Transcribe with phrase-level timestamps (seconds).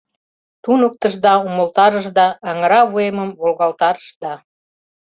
[0.63, 4.33] Туныктышда, умылтарышда, аҥыра вуемым волгалтарышда...